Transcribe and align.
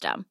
system. 0.00 0.29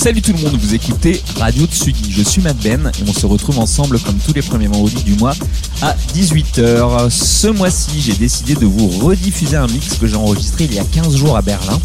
Salut 0.00 0.22
tout 0.22 0.32
le 0.32 0.38
monde, 0.38 0.56
vous 0.58 0.74
écoutez 0.74 1.22
Radio 1.36 1.66
Tsugi. 1.66 2.10
Je 2.10 2.22
suis 2.22 2.40
Matt 2.40 2.56
Ben 2.62 2.90
et 2.98 3.04
on 3.06 3.12
se 3.12 3.26
retrouve 3.26 3.58
ensemble 3.58 4.00
comme 4.00 4.16
tous 4.16 4.32
les 4.32 4.40
premiers 4.40 4.66
vendredis 4.66 5.02
du 5.02 5.12
mois 5.16 5.34
à 5.82 5.94
18h. 6.14 7.10
Ce 7.10 7.48
mois-ci, 7.48 8.00
j'ai 8.00 8.14
décidé 8.14 8.54
de 8.54 8.64
vous 8.64 8.88
rediffuser 8.88 9.58
un 9.58 9.66
mix 9.66 9.98
que 9.98 10.06
j'ai 10.06 10.16
enregistré 10.16 10.64
il 10.64 10.72
y 10.72 10.78
a 10.78 10.84
15 10.84 11.16
jours 11.16 11.36
à 11.36 11.42
Berlin. 11.42 11.78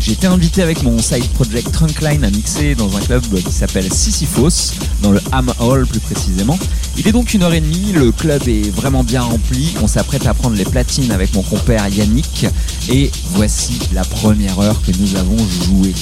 J'ai 0.00 0.12
été 0.12 0.26
invité 0.26 0.62
avec 0.62 0.82
mon 0.82 0.98
side 0.98 1.28
project 1.28 1.70
Trunkline 1.70 2.24
à 2.24 2.30
mixer 2.30 2.74
dans 2.74 2.96
un 2.96 3.00
club 3.00 3.22
qui 3.22 3.52
s'appelle 3.52 3.92
Sisyphos, 3.92 4.72
dans 5.02 5.12
le 5.12 5.20
Ham 5.30 5.52
Hall 5.60 5.86
plus 5.86 6.00
précisément. 6.00 6.58
Il 6.98 7.06
est 7.06 7.12
donc 7.12 7.34
une 7.34 7.44
heure 7.44 7.54
et 7.54 7.60
demie, 7.60 7.92
le 7.92 8.10
club 8.10 8.48
est 8.48 8.68
vraiment 8.74 9.04
bien 9.04 9.22
rempli, 9.22 9.74
on 9.80 9.86
s'apprête 9.86 10.26
à 10.26 10.34
prendre 10.34 10.56
les 10.56 10.64
platines 10.64 11.12
avec 11.12 11.32
mon 11.34 11.42
compère 11.42 11.86
Yannick 11.86 12.46
et 12.88 13.12
voici 13.26 13.78
la 13.92 14.02
première 14.02 14.58
heure 14.58 14.82
que 14.82 14.90
nous 14.98 15.16
avons 15.16 15.38
jouée. 15.38 15.94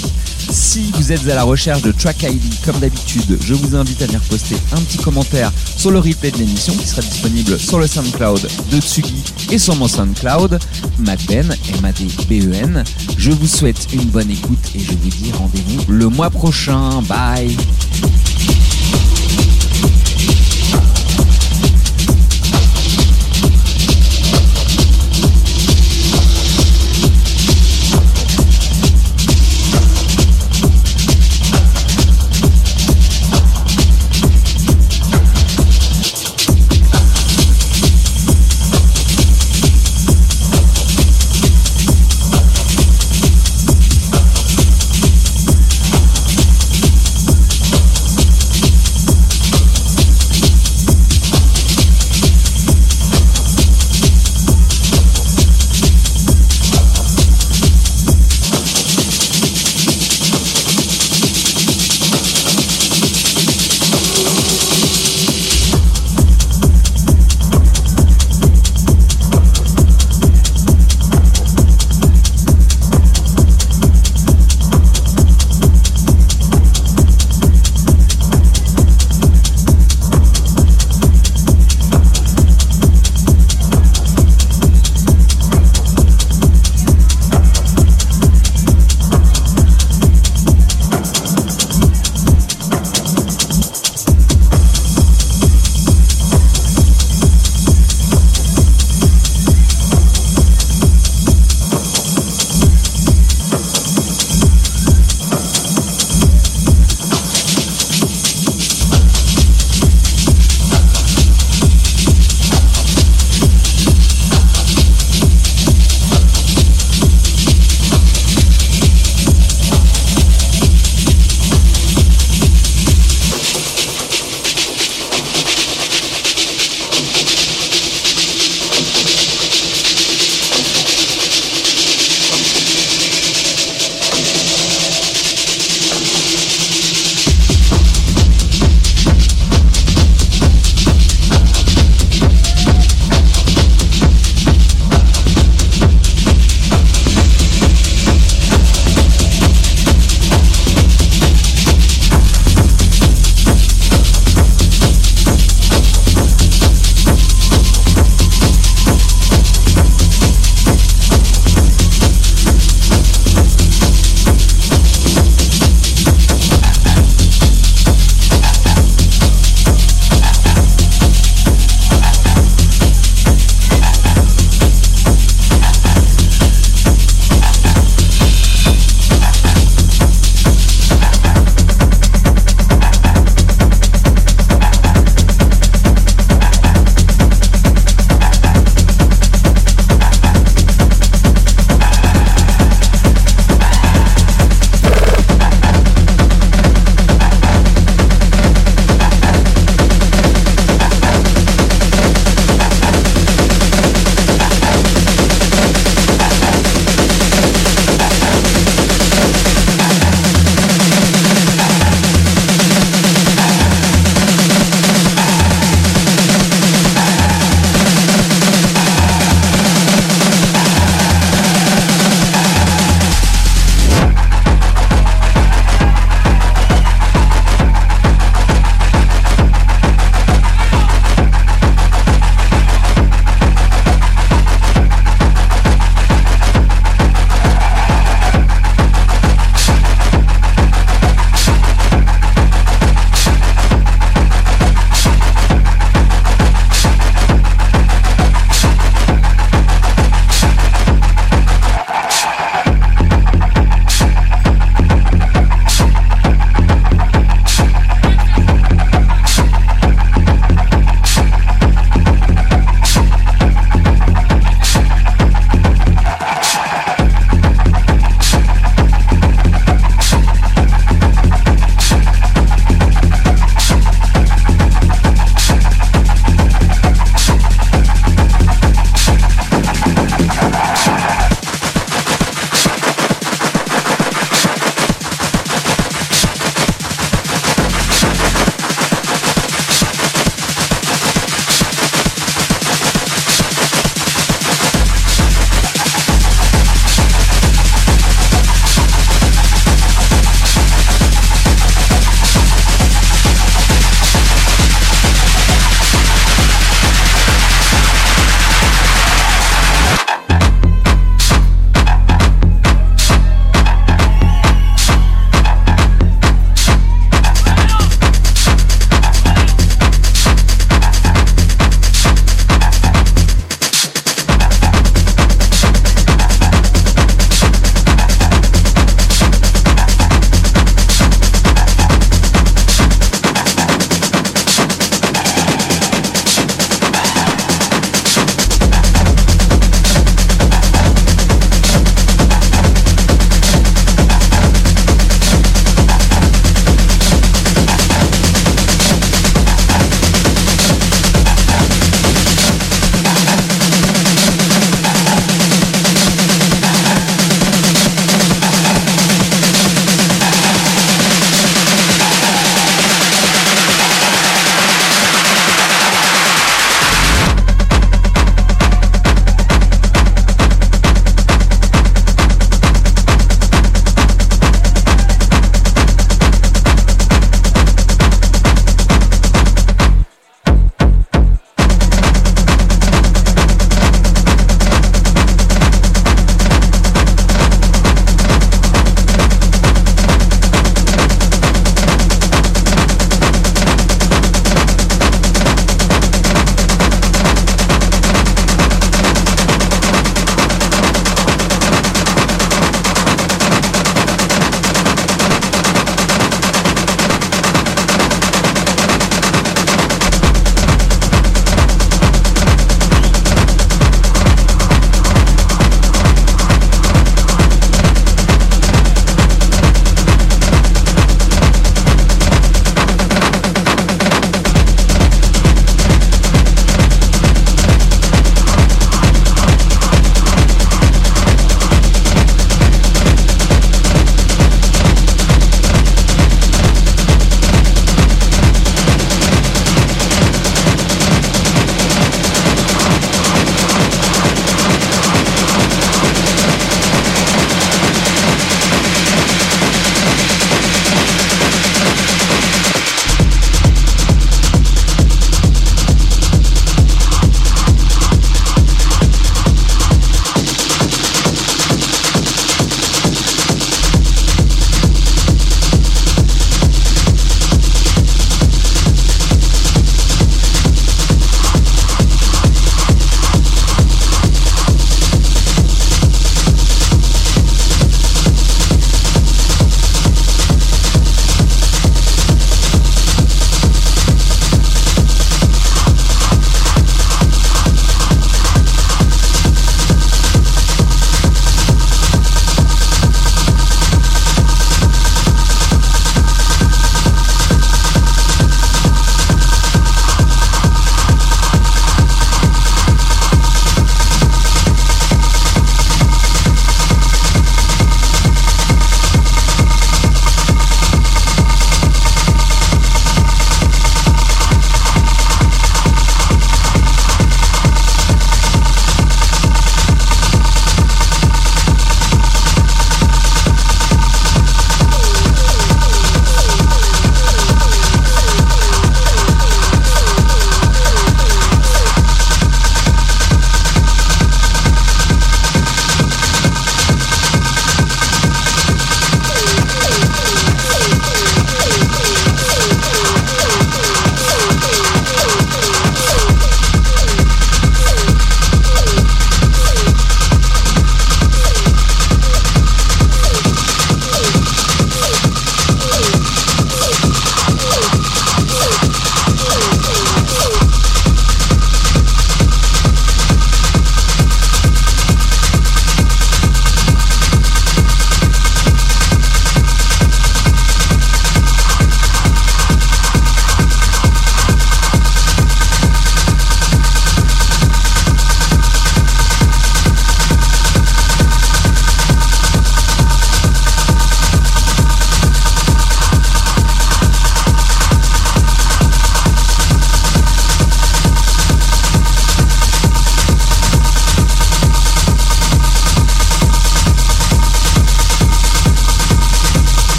Si 0.51 0.91
vous 0.95 1.13
êtes 1.13 1.29
à 1.29 1.35
la 1.35 1.43
recherche 1.43 1.58
de 1.59 1.91
Track 1.91 2.23
ID, 2.23 2.41
comme 2.65 2.79
d'habitude, 2.79 3.37
je 3.45 3.53
vous 3.53 3.75
invite 3.75 4.01
à 4.03 4.07
venir 4.07 4.21
poster 4.31 4.55
un 4.71 4.81
petit 4.81 4.97
commentaire 4.97 5.51
sur 5.77 5.91
le 5.91 5.99
replay 5.99 6.31
de 6.31 6.37
l'émission 6.37 6.73
qui 6.73 6.87
sera 6.87 7.03
disponible 7.03 7.59
sur 7.59 7.81
le 7.81 7.89
SoundCloud 7.89 8.49
de 8.71 8.81
Tsugi 8.81 9.25
et 9.51 9.59
sur 9.59 9.75
mon 9.75 9.89
SoundCloud, 9.89 10.61
MadBen, 11.01 11.57
M-A-D-B-E-N. 11.81 12.85
Je 13.17 13.33
vous 13.33 13.49
souhaite 13.49 13.89
une 13.93 14.05
bonne 14.05 14.31
écoute 14.31 14.71
et 14.77 14.79
je 14.79 14.93
vous 14.93 15.09
dis 15.09 15.33
rendez-vous 15.33 15.93
le 15.93 16.09
mois 16.09 16.31
prochain. 16.31 17.03
Bye 17.03 17.57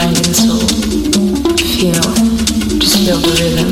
feel. 0.00 0.60
The 3.00 3.16
rhythm, 3.16 3.70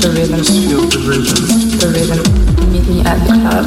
the 0.00 0.08
rhythm, 0.10 0.44
feel 0.44 0.86
the 0.86 0.98
rhythm, 1.08 1.42
the 1.78 1.86
rhythm, 1.88 2.20
meet 2.72 2.86
me 2.88 2.98
at 3.04 3.18
the 3.26 3.32
club. 3.32 3.66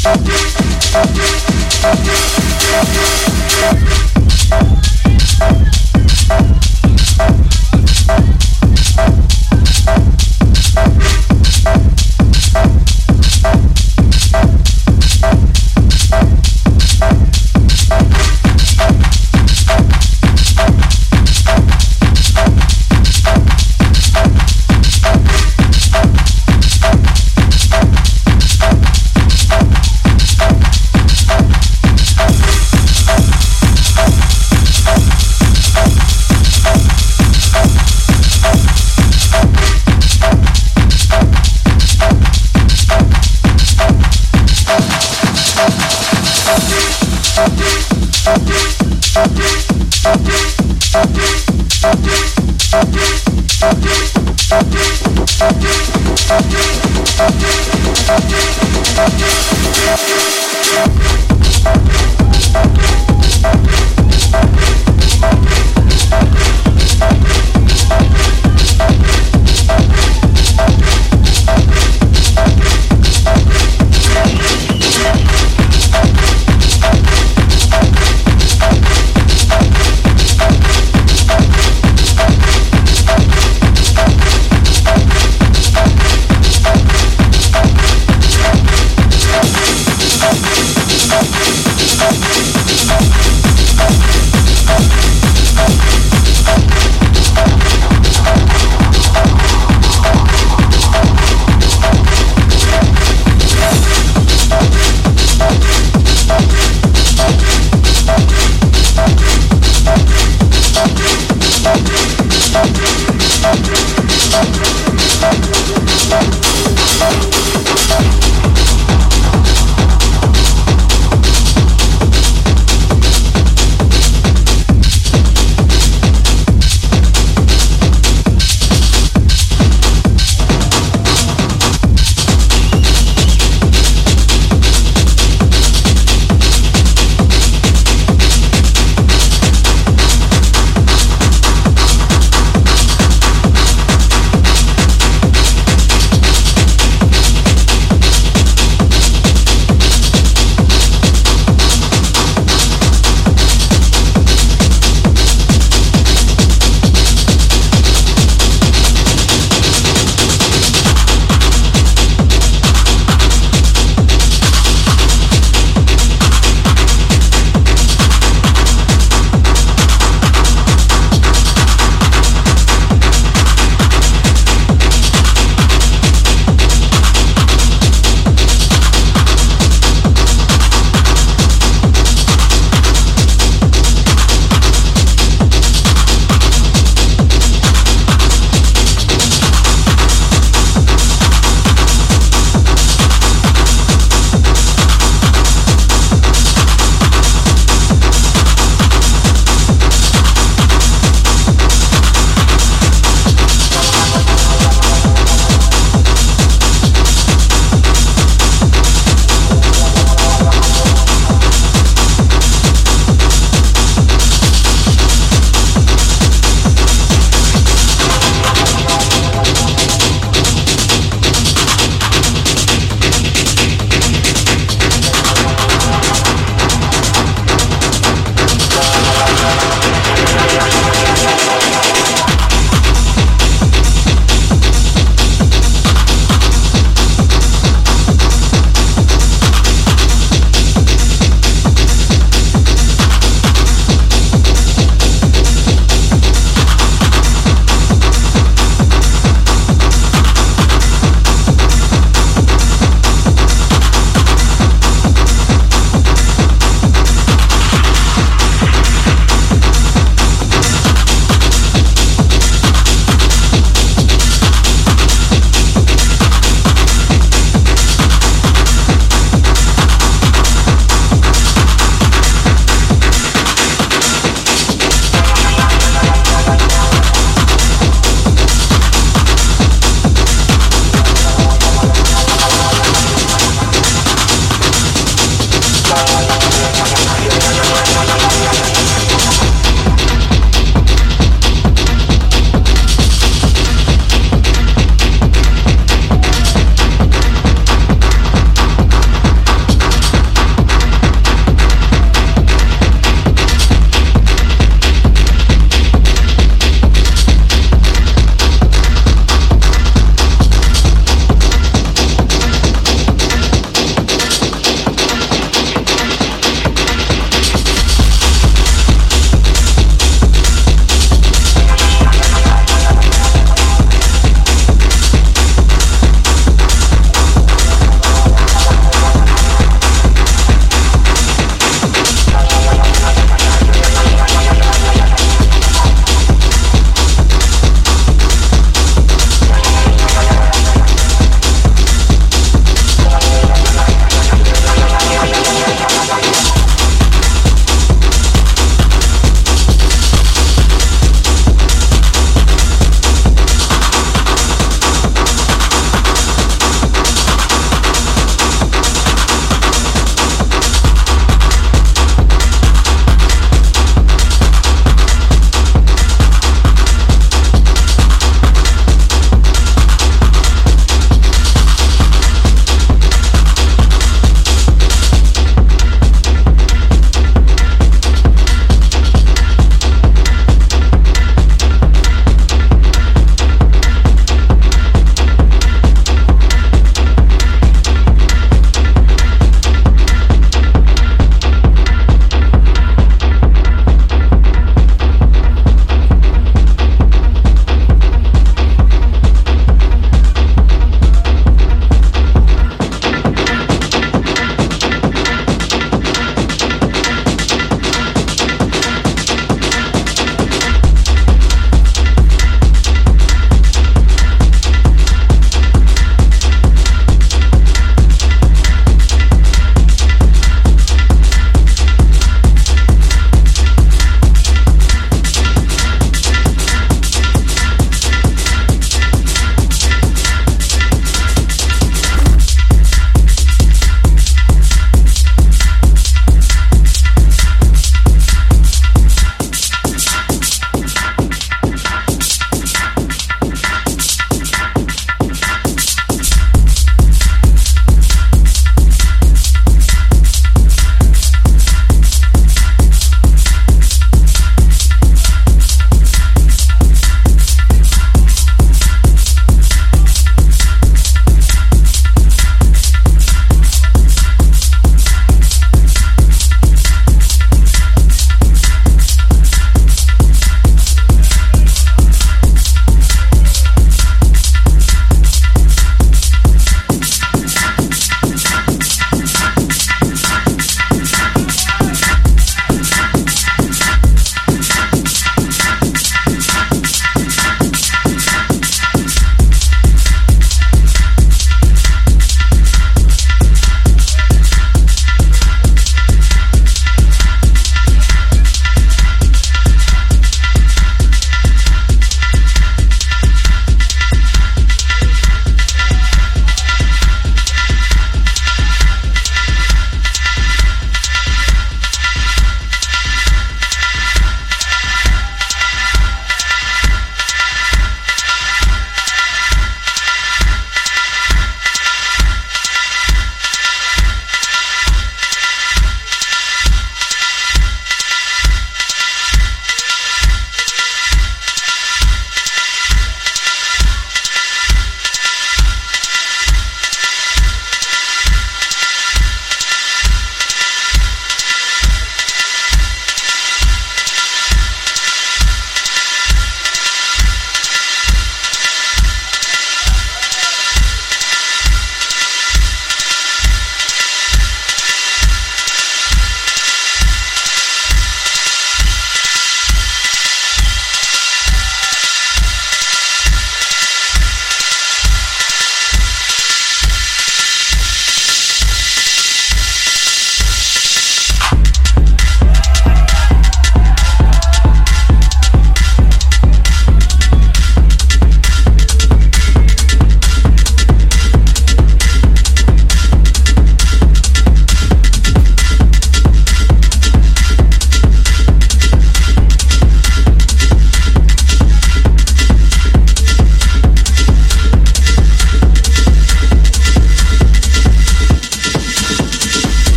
Thank 0.00 0.28